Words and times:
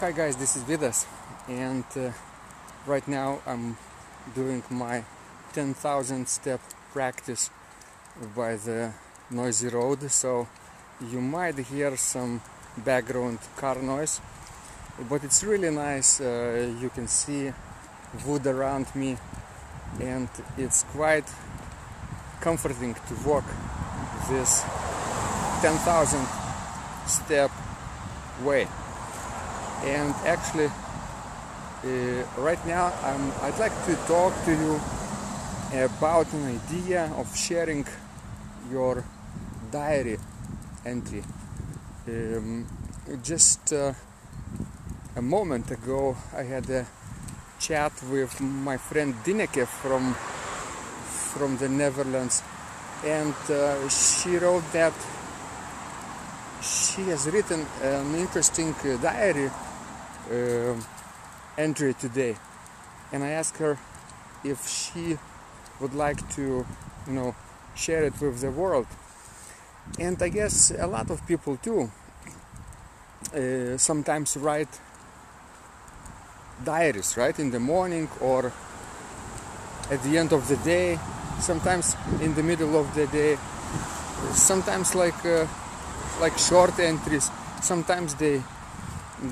Hi 0.00 0.12
guys, 0.12 0.36
this 0.36 0.56
is 0.56 0.62
Vidas, 0.64 1.06
and 1.48 1.84
uh, 1.96 2.12
right 2.86 3.08
now 3.08 3.40
I'm 3.46 3.78
doing 4.34 4.62
my 4.68 5.02
10,000 5.54 6.28
step 6.28 6.60
practice 6.92 7.48
by 8.36 8.56
the 8.56 8.92
noisy 9.30 9.68
road. 9.68 10.10
So 10.10 10.48
you 11.00 11.22
might 11.22 11.58
hear 11.60 11.96
some 11.96 12.42
background 12.76 13.38
car 13.56 13.80
noise, 13.80 14.20
but 15.08 15.24
it's 15.24 15.42
really 15.42 15.70
nice. 15.70 16.20
Uh, 16.20 16.74
you 16.78 16.90
can 16.90 17.08
see 17.08 17.50
wood 18.26 18.46
around 18.46 18.94
me, 18.94 19.16
and 19.98 20.28
it's 20.58 20.82
quite 20.92 21.24
comforting 22.42 22.92
to 22.92 23.14
walk 23.24 23.46
this 24.28 24.62
10,000 25.62 26.20
step 27.06 27.50
way 28.44 28.68
and 29.84 30.14
actually 30.24 30.66
uh, 30.66 32.24
right 32.38 32.64
now 32.66 32.92
I'm, 33.02 33.32
I'd 33.42 33.58
like 33.58 33.74
to 33.86 33.94
talk 34.06 34.32
to 34.44 34.52
you 34.52 34.80
about 35.72 36.32
an 36.32 36.60
idea 36.60 37.12
of 37.16 37.36
sharing 37.36 37.86
your 38.70 39.04
diary 39.70 40.18
entry. 40.84 41.22
Um, 42.08 42.66
just 43.22 43.72
uh, 43.72 43.92
a 45.16 45.22
moment 45.22 45.70
ago 45.70 46.16
I 46.34 46.42
had 46.42 46.70
a 46.70 46.86
chat 47.58 47.92
with 48.10 48.40
my 48.40 48.76
friend 48.76 49.14
Dineke 49.24 49.66
from 49.66 50.14
from 51.36 51.56
the 51.58 51.68
Netherlands. 51.68 52.42
And 53.04 53.34
uh, 53.50 53.88
she 53.88 54.36
wrote 54.38 54.64
that 54.72 54.94
she 56.62 57.02
has 57.02 57.26
written 57.26 57.66
an 57.82 58.14
interesting 58.14 58.74
uh, 58.84 58.96
diary 58.96 59.50
uh, 60.30 60.74
entry 61.58 61.94
today. 61.94 62.36
And 63.12 63.22
I 63.22 63.30
asked 63.30 63.58
her 63.58 63.78
if 64.44 64.66
she 64.68 65.18
would 65.80 65.94
like 65.94 66.28
to 66.36 66.66
you 67.06 67.12
know 67.12 67.34
share 67.74 68.04
it 68.04 68.20
with 68.20 68.40
the 68.40 68.50
world. 68.50 68.86
And 69.98 70.20
I 70.22 70.28
guess 70.28 70.72
a 70.72 70.86
lot 70.86 71.10
of 71.10 71.26
people 71.26 71.56
too 71.56 71.90
uh, 73.34 73.76
sometimes 73.78 74.36
write 74.36 74.80
diaries 76.64 77.16
right 77.16 77.38
in 77.38 77.50
the 77.50 77.60
morning 77.60 78.08
or 78.20 78.52
at 79.90 80.02
the 80.02 80.18
end 80.18 80.32
of 80.32 80.48
the 80.48 80.56
day 80.56 80.98
sometimes 81.38 81.94
in 82.22 82.34
the 82.34 82.42
middle 82.42 82.80
of 82.80 82.94
the 82.94 83.06
day 83.08 83.36
sometimes 84.32 84.94
like 84.94 85.24
uh, 85.24 85.46
like 86.20 86.38
short 86.38 86.78
entries. 86.78 87.30
Sometimes 87.60 88.14
they 88.14 88.42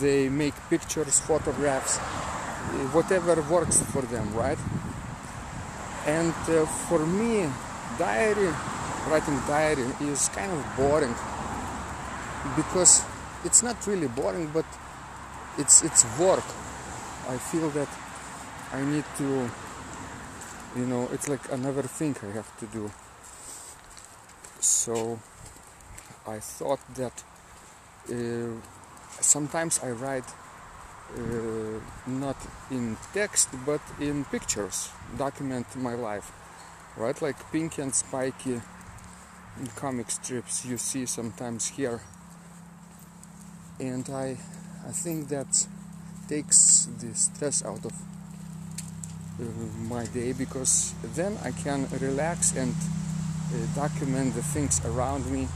they 0.00 0.28
make 0.28 0.54
pictures 0.68 1.20
photographs 1.20 1.98
whatever 2.92 3.40
works 3.42 3.82
for 3.92 4.02
them 4.02 4.34
right? 4.34 4.58
And 6.06 6.34
uh, 6.48 6.66
for 6.88 7.00
me 7.06 7.48
diary 7.98 8.52
writing 9.08 9.40
diary 9.46 9.86
is 10.00 10.28
kind 10.28 10.52
of 10.52 10.64
boring 10.76 11.14
because 12.56 13.02
it's 13.44 13.62
not 13.62 13.86
really 13.86 14.08
boring 14.08 14.48
but 14.52 14.66
it's 15.58 15.82
it's 15.82 16.04
work. 16.18 16.44
I 17.28 17.36
feel 17.36 17.68
that 17.70 17.88
i 18.72 18.82
need 18.84 19.04
to 19.16 19.50
you 20.76 20.86
know 20.86 21.08
it's 21.12 21.28
like 21.28 21.40
another 21.50 21.82
thing 21.82 22.16
i 22.22 22.30
have 22.32 22.50
to 22.60 22.66
do. 22.66 22.90
So 24.60 25.18
i 26.26 26.38
thought 26.38 26.80
that 26.96 27.24
uh, 28.10 28.60
sometimes 29.20 29.80
I 29.82 29.90
write 29.90 30.24
uh, 31.16 31.80
not 32.06 32.36
in 32.70 32.96
text 33.12 33.48
but 33.64 33.80
in 34.00 34.24
pictures, 34.26 34.90
document 35.16 35.66
my 35.76 35.94
life, 35.94 36.32
right? 36.96 37.20
Like 37.20 37.36
Pinky 37.50 37.82
and 37.82 37.94
Spikey 37.94 38.60
comic 39.74 40.10
strips 40.10 40.64
you 40.64 40.76
see 40.76 41.06
sometimes 41.06 41.68
here, 41.68 42.00
and 43.80 44.08
I, 44.10 44.36
I 44.86 44.92
think 44.92 45.28
that 45.28 45.66
takes 46.28 46.88
the 47.00 47.14
stress 47.14 47.64
out 47.64 47.84
of 47.84 47.92
uh, 49.40 49.44
my 49.88 50.04
day 50.06 50.32
because 50.32 50.94
then 51.14 51.38
I 51.42 51.52
can 51.52 51.88
relax 52.00 52.54
and 52.54 52.74
uh, 52.74 53.74
document 53.74 54.34
the 54.34 54.42
things 54.42 54.84
around 54.84 55.30
me, 55.32 55.48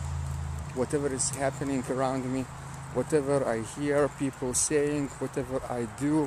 whatever 0.74 1.12
is 1.12 1.30
happening 1.30 1.84
around 1.90 2.24
me 2.32 2.46
whatever 2.94 3.46
I 3.46 3.62
hear 3.78 4.08
people 4.18 4.54
saying, 4.54 5.08
whatever 5.18 5.60
I 5.70 5.86
do, 5.98 6.26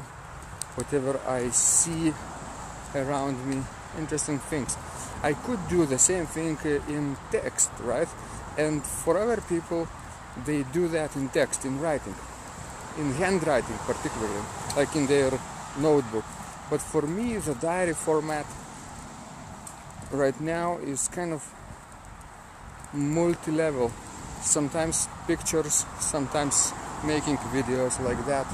whatever 0.76 1.20
I 1.28 1.50
see 1.50 2.14
around 2.94 3.46
me, 3.48 3.62
interesting 3.98 4.40
things. 4.40 4.78
I 5.24 5.34
could 5.34 5.60
do 5.68 5.86
the 5.86 6.00
same 6.00 6.26
thing 6.26 6.58
uh, 6.66 6.92
in 6.92 7.18
text, 7.32 7.72
right? 7.82 8.08
And 8.58 8.84
for 8.84 9.18
other 9.18 9.42
people, 9.42 9.88
they 10.46 10.64
do 10.64 10.88
that 10.90 11.16
in 11.16 11.30
text, 11.30 11.66
in 11.66 11.80
writing, 11.80 12.16
in 12.98 13.14
handwriting 13.14 13.78
particularly, 13.86 14.44
like 14.76 14.96
in 14.96 15.08
their 15.08 15.32
notebook. 15.80 16.26
But 16.70 16.82
for 16.82 17.04
me, 17.04 17.38
the 17.38 17.56
diary 17.56 17.94
format 17.94 18.46
right 20.12 20.40
now 20.42 20.78
is 20.78 21.08
kind 21.08 21.34
of 21.34 21.44
multi 22.94 23.52
level 23.52 23.92
sometimes 24.46 25.10
pictures, 25.28 25.86
sometimes 26.00 26.72
making 27.04 27.38
videos 27.52 28.00
like 28.04 28.24
that, 28.26 28.46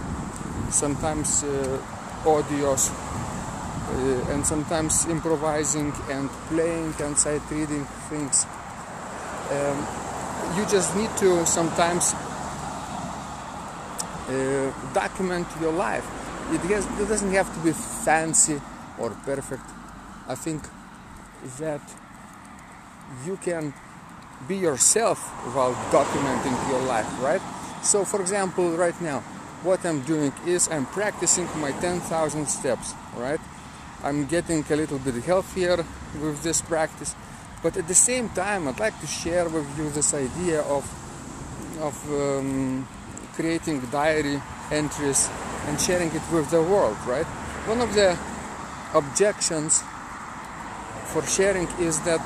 sometimes 0.72 1.44
uh, 1.44 1.80
audios, 2.24 2.90
uh, 2.90 4.34
and 4.34 4.46
sometimes 4.46 5.06
improvising 5.08 5.94
and 6.10 6.30
playing 6.50 6.94
and 7.02 7.18
sight 7.18 7.42
reading 7.52 7.86
things. 8.10 8.46
Um, 9.52 9.86
you 10.58 10.66
just 10.66 10.96
need 10.96 11.10
to 11.18 11.46
sometimes 11.46 12.14
uh, 14.30 14.72
document 14.94 15.48
your 15.60 15.74
life. 15.74 16.06
It, 16.52 16.62
has, 16.72 16.86
it 16.86 17.08
doesn't 17.08 17.32
have 17.34 17.54
to 17.54 17.60
be 17.60 17.72
fancy 17.74 18.62
or 18.98 19.12
perfect. 19.26 19.64
I 20.28 20.36
think 20.36 20.64
that 21.60 21.82
you 23.26 23.38
can 23.38 23.74
be 24.48 24.58
yourself 24.58 25.20
while 25.54 25.74
documenting 25.92 26.56
your 26.70 26.82
life, 26.82 27.08
right? 27.22 27.42
So, 27.84 28.06
for 28.06 28.22
example, 28.22 28.72
right 28.78 29.00
now, 29.02 29.22
what 29.64 29.86
I'm 29.86 30.02
doing 30.02 30.34
is 30.46 30.68
I'm 30.70 30.86
practicing 30.86 31.48
my 31.60 31.72
10,000 31.72 32.48
steps, 32.48 32.94
right? 33.16 33.40
I'm 34.04 34.26
getting 34.26 34.66
a 34.70 34.76
little 34.76 35.00
bit 35.00 35.16
healthier 35.24 35.86
with 36.22 36.42
this 36.44 36.62
practice, 36.62 37.16
but 37.62 37.78
at 37.78 37.88
the 37.88 37.96
same 37.96 38.30
time, 38.30 38.68
I'd 38.68 38.80
like 38.80 39.00
to 39.02 39.08
share 39.08 39.48
with 39.48 39.68
you 39.78 39.90
this 39.92 40.14
idea 40.14 40.62
of 40.62 40.86
of 41.80 41.96
um, 42.12 42.88
creating 43.34 43.80
diary 43.92 44.42
entries 44.72 45.30
and 45.68 45.80
sharing 45.80 46.10
it 46.10 46.22
with 46.32 46.50
the 46.52 46.62
world, 46.62 46.98
right? 47.08 47.26
One 47.66 47.82
of 47.82 47.94
the 47.94 48.18
objections 48.94 49.84
for 51.06 51.26
sharing 51.26 51.68
is 51.80 52.00
that 52.02 52.22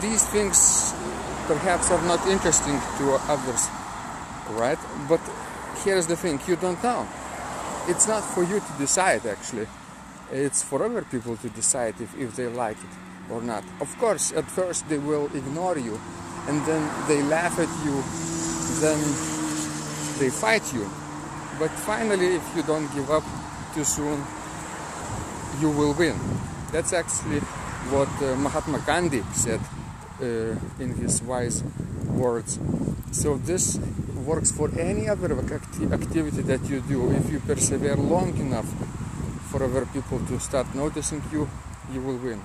these 0.00 0.24
things 0.28 0.94
perhaps 1.48 1.90
are 1.90 2.02
not 2.02 2.20
interesting 2.28 2.78
to 2.98 3.16
others, 3.26 3.68
right? 4.50 4.78
But 5.08 5.20
here's 5.82 6.06
the 6.06 6.14
thing 6.14 6.38
you 6.46 6.56
don't 6.56 6.80
know. 6.84 7.08
It's 7.88 8.06
not 8.06 8.22
for 8.22 8.42
you 8.44 8.60
to 8.60 8.72
decide, 8.78 9.24
actually. 9.24 9.66
It's 10.30 10.62
for 10.62 10.84
other 10.84 11.02
people 11.02 11.38
to 11.38 11.48
decide 11.48 11.94
if, 12.00 12.14
if 12.18 12.36
they 12.36 12.48
like 12.48 12.76
it 12.76 13.32
or 13.32 13.40
not. 13.40 13.64
Of 13.80 13.96
course, 13.98 14.30
at 14.32 14.44
first 14.44 14.86
they 14.90 14.98
will 14.98 15.26
ignore 15.34 15.78
you 15.78 15.98
and 16.48 16.64
then 16.66 16.82
they 17.08 17.22
laugh 17.22 17.58
at 17.58 17.72
you, 17.84 17.96
then 18.84 18.98
they 20.20 20.28
fight 20.28 20.64
you. 20.74 20.84
But 21.58 21.70
finally, 21.70 22.36
if 22.36 22.44
you 22.56 22.62
don't 22.62 22.92
give 22.94 23.10
up 23.10 23.24
too 23.74 23.84
soon, 23.84 24.22
you 25.60 25.70
will 25.70 25.94
win. 25.94 26.20
That's 26.72 26.92
actually 26.92 27.40
what 27.88 28.08
uh, 28.22 28.36
Mahatma 28.36 28.82
Gandhi 28.84 29.22
said 29.32 29.60
in 30.20 30.94
his 31.00 31.22
wise 31.22 31.62
words. 32.10 32.58
So 33.12 33.36
this 33.36 33.78
works 34.26 34.50
for 34.52 34.70
any 34.78 35.08
other 35.08 35.32
acti- 35.32 35.86
activity 35.92 36.42
that 36.42 36.68
you 36.68 36.80
do. 36.80 37.10
If 37.12 37.30
you 37.30 37.40
persevere 37.40 37.96
long 37.96 38.36
enough 38.36 38.68
for 39.50 39.64
other 39.64 39.86
people 39.86 40.20
to 40.26 40.38
start 40.38 40.74
noticing 40.74 41.22
you, 41.32 41.48
you 41.92 42.00
will 42.02 42.18
win. 42.18 42.42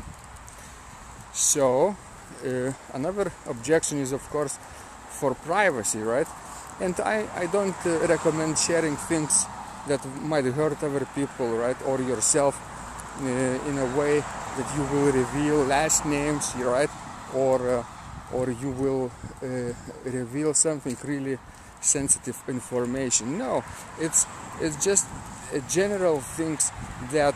So 1.33 1.95
uh, 2.45 2.71
another 2.93 3.31
objection 3.47 3.99
is 3.99 4.11
of 4.11 4.27
course 4.29 4.57
for 5.09 5.33
privacy, 5.33 5.99
right? 5.99 6.27
And 6.79 6.99
I, 7.01 7.27
I 7.35 7.45
don't 7.47 7.75
uh, 7.85 8.07
recommend 8.07 8.57
sharing 8.57 8.95
things 8.95 9.45
that 9.87 10.03
might 10.21 10.45
hurt 10.45 10.81
other 10.81 11.05
people, 11.13 11.49
right, 11.57 11.77
or 11.85 12.01
yourself 12.01 12.55
uh, 13.21 13.25
in 13.25 13.77
a 13.77 13.85
way 13.97 14.19
that 14.57 14.67
you 14.75 14.83
will 14.83 15.11
reveal 15.11 15.63
last 15.65 16.05
names, 16.05 16.53
right, 16.55 16.89
or 17.35 17.69
uh, 17.69 17.83
or 18.33 18.49
you 18.49 18.71
will 18.71 19.11
uh, 19.43 19.73
reveal 20.05 20.53
something 20.53 20.97
really 21.03 21.37
sensitive 21.81 22.41
information. 22.47 23.37
No, 23.37 23.63
it's 23.99 24.25
it's 24.59 24.83
just 24.83 25.07
general 25.69 26.19
things 26.19 26.71
that 27.11 27.35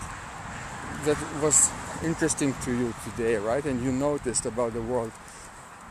that 1.06 1.18
was 1.42 1.70
interesting 2.04 2.54
to 2.64 2.72
you 2.72 2.94
today, 3.04 3.36
right? 3.38 3.64
And 3.66 3.84
you 3.84 3.92
noticed 3.92 4.46
about 4.46 4.74
the 4.74 4.82
world, 4.82 5.12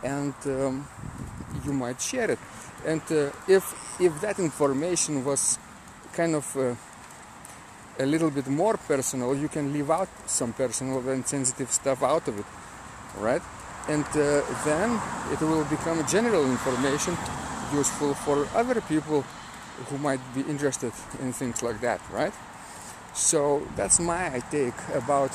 and 0.02 0.34
um, 0.46 0.88
you 1.64 1.72
might 1.72 2.00
share 2.00 2.30
it. 2.30 2.38
And 2.86 3.02
uh, 3.10 3.30
if 3.48 3.74
if 4.00 4.20
that 4.20 4.38
information 4.38 5.24
was 5.24 5.58
kind 6.12 6.34
of 6.34 6.56
uh, 6.56 6.74
a 7.98 8.06
little 8.06 8.30
bit 8.30 8.46
more 8.48 8.76
personal, 8.76 9.34
you 9.34 9.48
can 9.48 9.72
leave 9.72 9.90
out 9.90 10.08
some 10.26 10.52
personal 10.52 11.08
and 11.08 11.26
sensitive 11.26 11.70
stuff 11.70 12.02
out 12.02 12.28
of 12.28 12.38
it, 12.38 12.46
right? 13.18 13.42
And 13.88 14.04
uh, 14.04 14.42
then 14.64 15.00
it 15.32 15.40
will 15.40 15.64
become 15.64 16.04
general 16.06 16.44
information 16.44 17.16
useful 17.72 18.14
for 18.14 18.46
other 18.54 18.80
people 18.80 19.22
who 19.88 19.98
might 19.98 20.20
be 20.34 20.40
interested 20.42 20.92
in 21.20 21.32
things 21.32 21.62
like 21.62 21.80
that, 21.80 22.00
right? 22.12 22.32
So 23.14 23.62
that's 23.76 23.98
my 24.00 24.42
take 24.50 24.74
about 24.94 25.30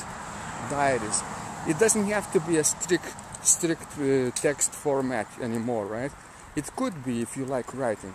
diaries. 0.70 1.22
It 1.68 1.78
doesn't 1.78 2.06
have 2.06 2.32
to 2.32 2.40
be 2.40 2.58
a 2.58 2.64
strict, 2.64 3.14
strict 3.42 3.98
uh, 3.98 4.30
text 4.32 4.72
format 4.72 5.26
anymore, 5.40 5.86
right? 5.86 6.12
It 6.56 6.74
could 6.76 7.04
be 7.04 7.22
if 7.22 7.36
you 7.36 7.44
like 7.44 7.74
writing, 7.74 8.14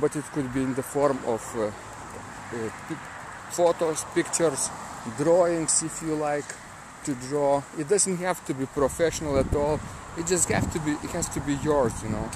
but 0.00 0.16
it 0.16 0.24
could 0.32 0.52
be 0.52 0.62
in 0.62 0.74
the 0.74 0.82
form 0.82 1.18
of 1.26 1.42
uh, 1.56 1.66
uh, 1.66 2.70
photos, 3.50 4.04
pictures, 4.14 4.70
drawings 5.16 5.82
if 5.82 6.02
you 6.02 6.14
like 6.14 6.44
to 7.08 7.14
draw. 7.28 7.62
It 7.78 7.88
doesn't 7.88 8.18
have 8.18 8.44
to 8.46 8.52
be 8.54 8.66
professional 8.66 9.38
at 9.38 9.54
all. 9.56 9.80
It 10.18 10.26
just 10.26 10.48
have 10.50 10.70
to 10.74 10.78
be 10.80 10.92
it 11.06 11.10
has 11.16 11.28
to 11.30 11.40
be 11.40 11.54
yours, 11.64 11.94
you 12.02 12.10
know. 12.10 12.28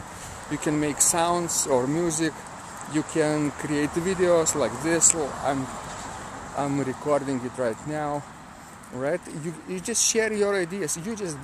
You 0.51 0.59
can 0.59 0.81
make 0.81 1.01
sounds 1.01 1.67
or 1.67 1.87
music. 1.87 2.33
You 2.93 3.03
can 3.15 3.51
create 3.63 3.91
videos 3.91 4.55
like 4.55 4.75
this. 4.83 5.15
I'm 5.45 5.67
I'm 6.57 6.81
recording 6.81 7.41
it 7.45 7.55
right 7.59 7.81
now. 7.87 8.23
Right? 8.93 9.21
You 9.45 9.53
you 9.69 9.81
just 9.81 10.03
share 10.13 10.33
your 10.33 10.55
ideas. 10.57 10.97
You 10.97 11.15
just 11.17 11.37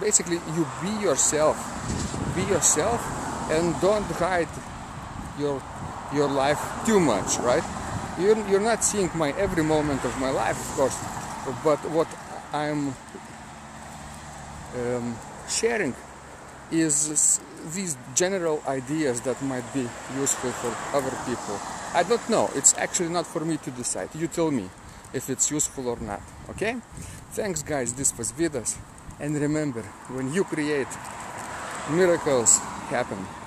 basically 0.00 0.40
you 0.56 0.66
be 0.82 0.92
yourself. 1.06 1.56
Be 2.34 2.42
yourself 2.54 3.00
and 3.50 3.74
don't 3.80 4.10
hide 4.18 4.52
your 5.38 5.62
your 6.12 6.28
life 6.28 6.60
too 6.86 7.00
much, 7.00 7.38
right? 7.38 7.64
You're, 8.18 8.38
you're 8.48 8.66
not 8.72 8.82
seeing 8.82 9.10
my 9.14 9.30
every 9.38 9.62
moment 9.62 10.04
of 10.04 10.18
my 10.18 10.30
life, 10.30 10.58
of 10.58 10.76
course, 10.76 10.98
but 11.62 11.78
what 11.90 12.08
I'm 12.52 12.94
um, 14.76 15.16
sharing 15.48 15.94
is 16.70 17.40
these 17.74 17.96
general 18.14 18.62
ideas 18.66 19.20
that 19.22 19.40
might 19.42 19.64
be 19.74 19.88
useful 20.16 20.50
for 20.52 20.96
other 20.96 21.14
people. 21.26 21.58
I 21.94 22.02
don't 22.02 22.28
know. 22.28 22.50
It's 22.54 22.76
actually 22.76 23.08
not 23.08 23.26
for 23.26 23.44
me 23.44 23.56
to 23.58 23.70
decide. 23.70 24.10
You 24.14 24.26
tell 24.28 24.50
me 24.50 24.68
if 25.12 25.30
it's 25.30 25.50
useful 25.50 25.88
or 25.88 25.98
not. 26.00 26.20
Okay? 26.50 26.76
Thanks, 27.32 27.62
guys. 27.62 27.94
This 27.94 28.16
was 28.16 28.32
Vidas. 28.32 28.76
And 29.20 29.34
remember, 29.34 29.82
when 30.08 30.32
you 30.32 30.44
create, 30.44 30.88
miracles 31.90 32.58
happen. 32.90 33.37